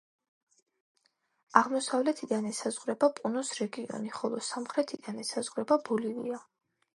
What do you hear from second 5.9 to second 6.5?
ბოლივია.